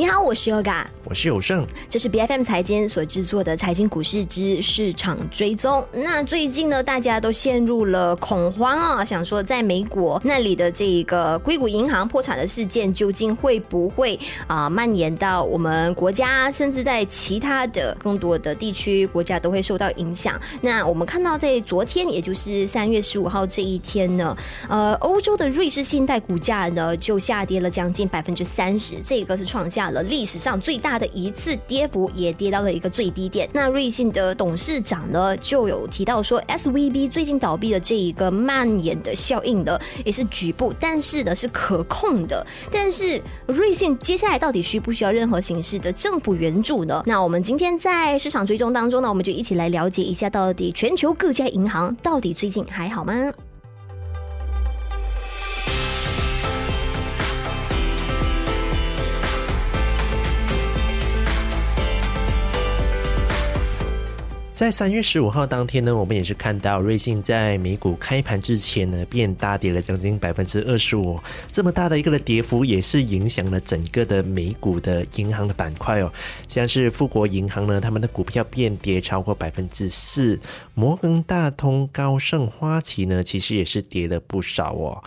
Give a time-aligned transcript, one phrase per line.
[0.00, 5.84] 你好，我是 Oga，我是有胜，这是 B F M 财经所制作的财经股市之市场追踪。
[5.92, 14.16] 那最近呢，大家都陷入了恐慌啊，想说在美国那里的这一个硅谷银行破产的事件，究竟会不会
[14.46, 20.40] 啊蔓延到我们国家，甚至在其他的更多的地区国家都会受到影响？
[20.60, 24.36] 那我们看到在昨天，也就是三月十五号这一天呢，
[24.68, 29.80] 呃，欧洲的瑞士信贷股价呢就下跌了将近百分之三十，这个是创下。
[29.90, 33.48] 了历史上最大的一次跌幅，也跌到了一个最低点。
[33.52, 42.46] 那瑞信的董事长呢，就有提到说，S V B 最近倒闭的这一个蔓延的效应呢，也是局部，但是呢是可控的。
[42.70, 47.02] 但是瑞信接下来到底需不需要任何形式的政府援助呢？
[47.06, 53.32] 那我们今天在市场追踪当中呢，我们就一起来了解一下，到底全球各家银行到底最近还好吗？
[64.60, 76.12] 在三月十五号当天呢，我们也是看到瑞信在美股开盘之前呢，便大跌了将近百分之二十五，这么大的一个的跌幅，也是影响了整个的美股的银行的板块哦，
[76.46, 80.38] 像是富国银行呢，他们的股票变跌超过百分之四，
[80.74, 85.02] 摩根大通、高盛、花旗呢，其实也是跌了不少哦。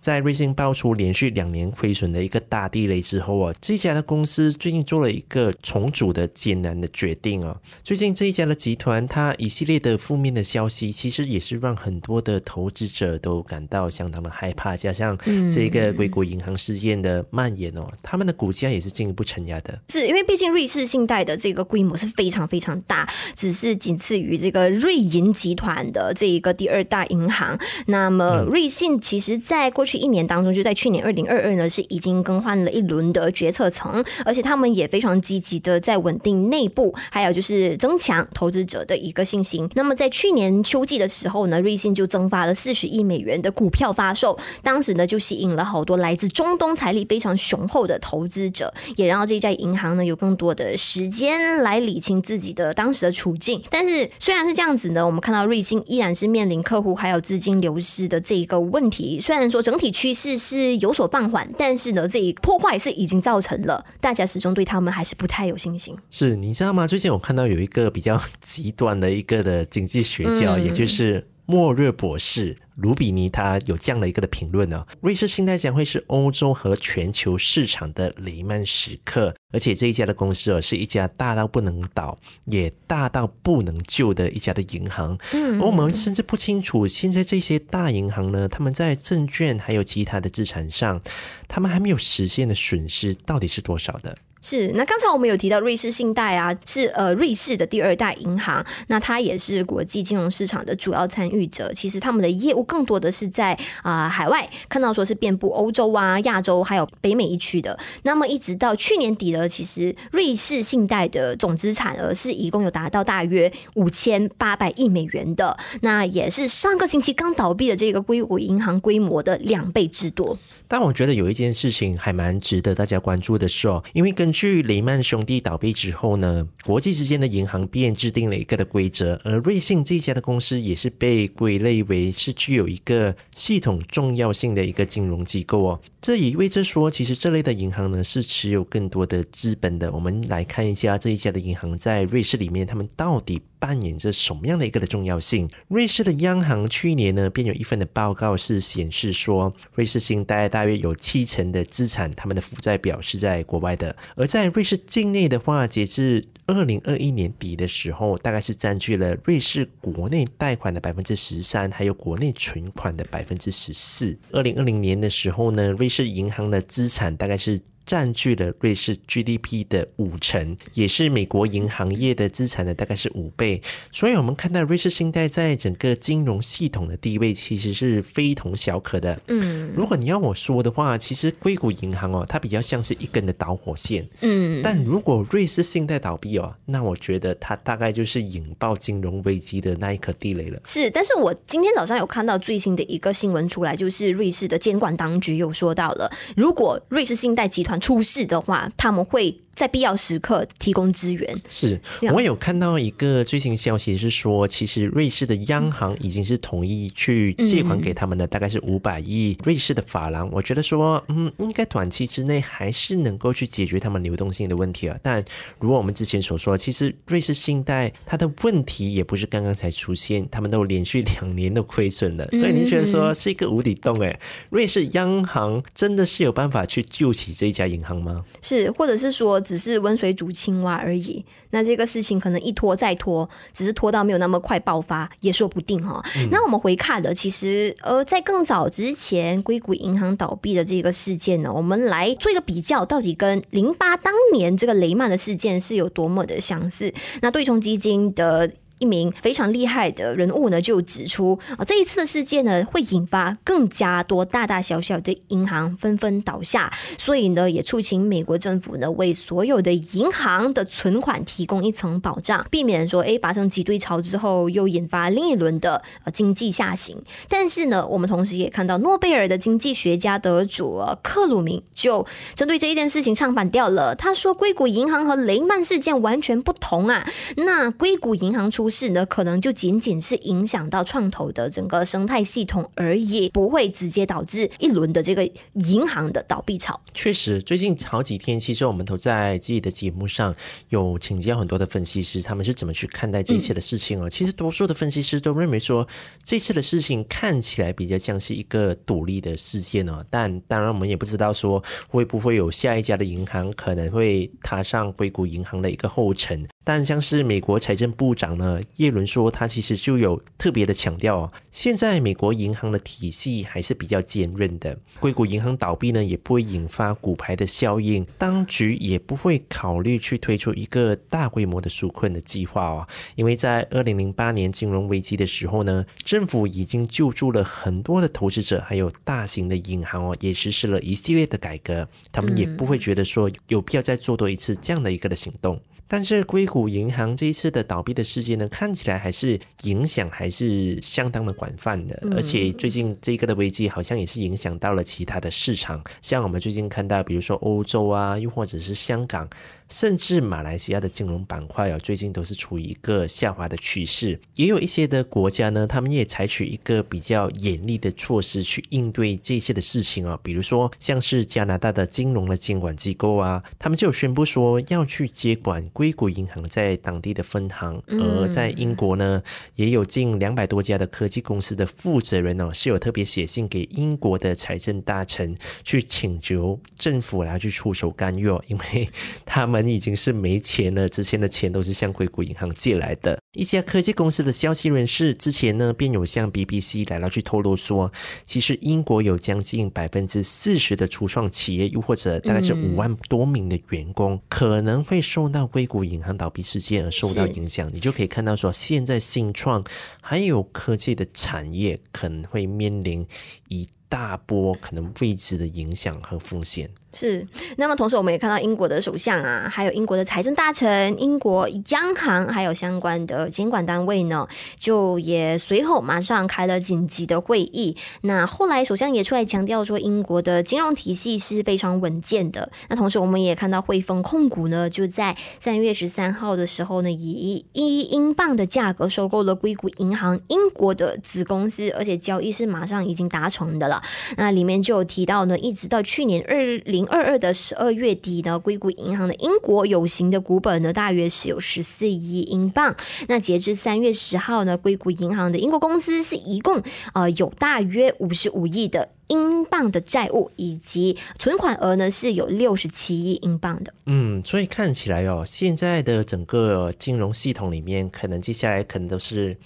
[0.00, 7.58] 在瑞信爆出连续两年亏损的一个大地雷之后啊，这家的公司最近做了一个重组的艰难的决定啊。
[7.82, 14.76] 最近这一家的集团，它一系列的负面的消息，其实也是让很多的投资者都感到相当的害怕。
[14.76, 15.18] 加上
[15.52, 19.80] 这个硅谷银行事件的蔓延哦，他们的股价也是进一步承压的。
[19.88, 27.58] 是因为毕竟瑞士信贷的这个规模是非常非常大，只是仅次于这个瑞银集团的这一个第二大银行。
[27.86, 39.66] 那么瑞信其实在过去去一年当中，就在去年二零二二呢，是已经更换了一轮的决策层，而且他们也非常积极的在稳定内部，还有就是增强投资者的一个信心。
[39.74, 53.62] 那么在去年秋季的时候呢，瑞信就增发了四十亿美元的股票发售，当时呢就吸引了好多来自中东财力非常雄厚的投资者，也让这家银行呢有更多的时间来理清自己的当时的处境。
[53.70, 59.18] 但是虽然是这样子呢，我们看到瑞信依然是面临客户还有资金流失的这一个问题。
[59.20, 65.96] 虽然说整体趋势是有所放缓，但是呢，这一破坏是已经造成了，大家始终对他们还是不太有信心。
[66.10, 66.86] 是你知道吗？
[66.86, 72.58] 最近我看到有一个比较极端的一个的经济学家，也就是莫热博士。
[72.76, 85.18] 卢比尼他有这样的一个的评论呢，瑞士信贷将会是欧洲和全球市场的雷曼时刻，而且这一家的公司哦是一家大到不能倒，也大到不能救的一家的银行。
[85.32, 91.02] 嗯，而我们甚至不清楚现在这些大银行呢，他们在证券还有其他的资产上，
[91.48, 94.16] 他们还没有实现的损失到底是多少的。
[94.40, 101.72] 是，那刚才我们有提到瑞士信贷啊，是呃瑞士的第二大银行，那它也是国际金融市场的主要参与者。
[101.72, 107.76] 其实他们的业务更多的是在啊海外，看到说是遍布欧洲啊、亚洲还有北美一区的。
[108.02, 120.38] 那么一直到去年底呢，其实瑞士信贷的总资产额是一共有达到大约五千八百亿美元的，那也是上个星期刚倒闭的这个硅谷银行规模的两倍之多。
[120.68, 135.80] 但我觉得有一件事情还蛮值得大家关注的是哦，因为根据雷曼兄弟倒闭之后呢，国际之间的银行便制定了一个的规则，而瑞信这家的公司也是被归类为是具有一个系统重要性的一个金融机构哦。
[136.00, 139.90] 这也意味着说，其实这类的银行呢是持有更多的资本的。
[139.90, 145.48] 我们来看一下这一家的银行在瑞士里面，他们到底扮演着什么样的一个的重要性？
[145.68, 150.48] 瑞士的央行去年呢便有一份的报告是显示说，瑞士信贷。
[150.48, 153.94] 大约有七成的资产，他们的负债表是在国外的。
[154.16, 164.18] 而在瑞士境内的话，截至二零二一年底的时候，大概是占据了瑞士国内贷款的百分之十三，还有国内存款的百分之十四。
[164.32, 167.60] 二零二零年的时候呢，瑞士银行的资产大概是。
[167.88, 173.62] 占据了瑞士 GDP 的五成，也是美国银行业的资产的大概是五倍。
[173.90, 179.18] 所以，我们看到瑞士信贷在整个金融系统的地位其实是非同小可的。
[179.28, 184.06] 嗯，如果你要我说的话，其实硅谷银行哦，它比较像是一根的导火线。
[184.20, 190.60] 嗯，但如果瑞士信贷倒闭哦，那我觉得它大概就是引爆金融危机的那一颗地雷了。
[190.66, 199.40] 是，但是我今天早上有看到最新的一个新闻出来，就是瑞士的监管当局又说到了，如果瑞士信贷集团出事的话，他们会。
[199.58, 201.42] 在必要时刻提供支援。
[201.50, 201.80] 是
[202.12, 210.30] 我有看到一个最新消息是说，其实瑞士的央行已经是同意去借款给他们的，大概是五百亿瑞士的法郎。
[210.30, 214.96] 我觉得说，嗯，应该短期之内还是能够去解决他们流动性的问题啊。
[215.02, 215.20] 但
[215.58, 224.00] 如果我们之前所说，其实瑞士信贷它的问题也不是刚刚才出现，他们都连续两年都亏损了，所以您觉得说是一个无底洞？
[224.04, 224.20] 哎，
[224.50, 228.24] 瑞士央行真的是有办法去救起这一家银行吗？
[228.42, 229.38] 是，或者是说？
[229.40, 236.02] 只是温水煮青蛙而已，那这个事情可能一拖再拖，只是拖到没有那么快爆发也说不定哈。
[236.30, 246.92] 那我们回看的，其实呃，在更早之前，硅谷银行倒闭的这个事件呢，我们来做一个比较，到底跟零八当年这个雷曼的事件是有多么的相似？
[247.22, 248.50] 那对冲基金的。
[248.78, 266.96] 一名非常厉害的人物呢，就指出啊，这一次的事件呢，会引发更加多大大小小的银行纷纷倒下，所以呢，也促请美国政府呢，为所有的银行的存款提供一层保障，避免说，哎，发生挤兑潮之后又引发另一轮的呃经济下行。
[267.28, 277.04] 但是呢，我们同时也看到诺贝尔的经济学家得主克鲁明就针对这一件事情唱反调了，他说，硅谷银行和雷曼事件完全不同啊，
[277.38, 278.67] 那硅谷银行出。
[278.68, 285.24] 是呢，可能就仅仅是影响到创投的整个生态系统而已，不会直接导致一轮的这个
[285.54, 286.80] 银行的倒闭潮。
[286.94, 290.34] 确实，最近好几天，其实我们都在自己的节目上
[290.68, 294.08] 有请教很多的分析师，他们是怎么去看待这一切的事情啊？
[294.08, 295.86] 其实，多数的分析师都认为说，
[296.24, 300.04] 这次的事情看起来比较像是一个独立的事件哦。
[300.10, 306.46] 但当然，我们也不知道说会不会有下一家的银行可能会踏上硅谷银行的一个后尘。
[306.68, 335.58] 但像是美国财政部长呢，耶伦说，他其实就有特别的强调哦，现在美国银行的体系还是比较坚韧的，硅谷银行倒闭呢，也不会引发股牌的效应，当局也不会考虑去推出一个大规模的纾困的计划哦，因为在二零零八年金融危机的时候呢，政府已经救助了很多的投资者，还有大型的银行哦，也实施了一系列的改革，他们也不会觉得说有必要再做多一次这样的一个的行动。
[335.88, 349.28] 但是硅谷银行这一次的倒闭的事件呢，看起来还是影响还是相当的广泛的，而且最近这个的危机好像也是影响到了其他的市场，像我们最近看到，比如说欧洲啊，又或者是香港。
[349.70, 354.18] 甚至马来西亚的金融板块啊，最近都是处于一个下滑的趋势。
[354.34, 360.18] 也有一些的国家呢，他们也采取一个比较严厉的措施去应对这些的事情啊。
[360.22, 367.82] 比如说，像是加拿大的金融的监管机构啊，他们就宣布说要去接管硅谷银行在当地的分行。
[367.88, 369.22] 而在英国呢，
[369.56, 378.88] 也有近两百多家的科技公司的负责人哦，是有特别写信给英国的财政大臣，去请求政府来去出手干预哦，因为
[379.26, 379.57] 他们。
[379.66, 383.18] 已经是没钱了，之前的钱都是向硅谷银行借来的。
[383.32, 387.92] 一家科技公司的消息人士之前呢，便有向 BBC 来了去透露说，
[388.24, 397.70] 其实英国有将近百分之四十的初创企业，又或者大概是五万多名的员工，可能会受到硅谷银行倒闭事件而受到影响。
[397.72, 399.64] 你就可以看到说，现在新创
[400.00, 403.06] 还有科技的产业可能会面临
[403.48, 406.68] 一大波可能未知的影响和风险。
[407.00, 407.24] 是，
[407.58, 414.26] 那么同时我们也看到英国的首相啊，还有英国的财政大臣、英国央行，还有相关的监管单位呢，
[414.58, 417.76] 就也随后马上开了紧急的会议。
[418.00, 422.50] 那后来首相也出来强调说，英国的金融体系是非常稳健的。
[422.68, 433.80] 那同时我们也看到汇丰控股呢，就在三月十三号的时候呢，以一英镑的价格收购了硅谷银行英国的子公司，而且交易是马上已经达成的了。
[434.16, 436.87] 那里面就有提到呢，一直到去年二零。
[436.88, 442.74] 二二的十二月底呢，硅谷银行的英国有形的股本呢，大约是有十四亿英镑。
[443.08, 446.62] 那截至三月十号呢，硅谷银行的英国公司是一共
[446.94, 453.72] 呃有大约五十五亿的英镑的债务，以及存款额呢是有六十七亿英镑的。
[453.86, 459.36] 嗯，所以看起来哦，现在的整个金融系统里面，可能接下来可能都是。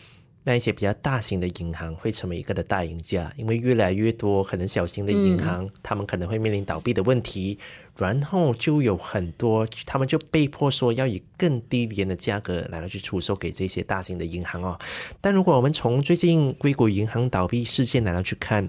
[0.45, 7.57] 那一些比较大型的银行会成为一个的大赢家，因为越来越多可能小型的银行，他们可能会面临倒闭的问题，
[7.97, 14.77] 然后就有很多他们就被迫说要以更低廉的价格来去出售给这些大型的银行哦。
[15.21, 18.69] 但如果我们从最近硅谷银行倒闭事件来去看，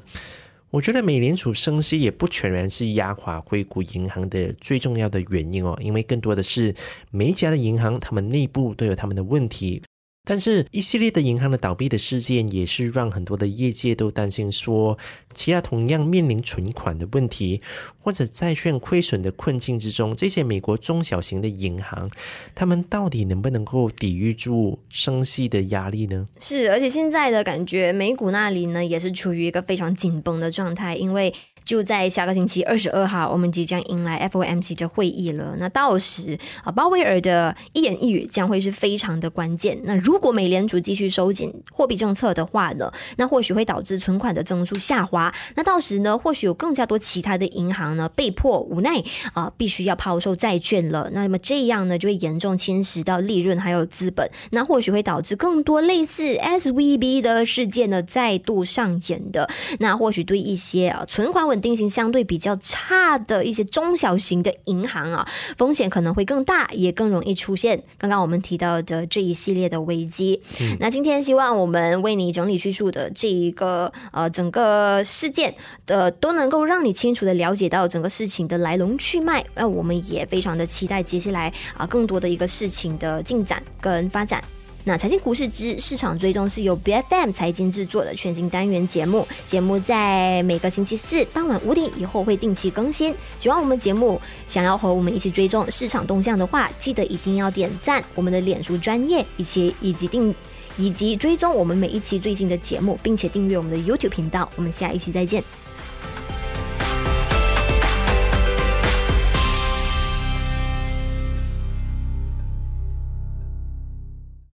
[0.70, 6.76] 我觉得美联储升息也不全然是压垮硅谷银行的最重要的原因哦，因为更多的是
[7.10, 9.82] 每一家的银行他们内部都有他们的问题。
[10.26, 14.98] 但是，一系列的银行的倒闭的事件，也是让很多的业界都担心说，
[15.34, 17.62] 其他同样面临存款的问题
[18.00, 22.10] 或者债券亏损的困境之中，这些美国中小型的银行，
[22.56, 26.26] 他们到底能不能够抵御住升息的压力呢？
[26.40, 31.34] 是，而且现在的感觉，美股那里呢，也是处于一个非常紧绷的状态，因为。
[31.66, 35.56] 就在下个星期二十二号，我们即将迎来 FOMC 的会议了。
[35.58, 39.80] 那到时啊，鲍威尔的一言一语将会是非常的关键。
[39.86, 45.34] 那如如果美联储继续收紧货币政策的话呢，那或许会导致存款的增速下滑。
[45.56, 49.04] 那到时呢，或许有更加多其他的银行呢被迫无奈
[49.34, 51.10] 啊，必须要抛售债券了。
[51.14, 54.30] 那么这样呢，就会严重侵蚀到利润还有资本。
[54.52, 59.50] 那或许会导致更多类似 SVB 的事件呢再度上演的。
[59.80, 65.28] 那或许对一些啊存款稳定性相对比较差的一些中小型的银行啊，
[65.58, 70.42] 风险可能会更大，也更容易出现刚刚我们提到的这一系列的危机。
[70.80, 75.54] 那今天希望我们为你整理叙述的这一个呃整个事件
[75.86, 79.46] 的，都能够让你清楚的了解到整个事情的来龙去脉。
[79.56, 84.44] 那我们也非常的期待接下来啊更多的一个事情的进展跟发展。
[84.86, 93.16] 那财经股市之市场追踪是由 B F M 财经制作的全新单元节目，节目在每个星期四傍晚五点以后会定期更新。
[93.38, 100.36] 喜欢我们节目，想要和我们一起追踪市场动向的话，记得一定要点赞我们的脸书专业，以及以及订
[100.78, 104.52] 以及追踪我们每一期最新的节目，并且订阅我们的 YouTube 频道。
[104.58, 105.42] 我们下一期再见。